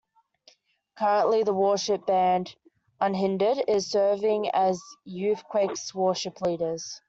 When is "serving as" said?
3.91-4.81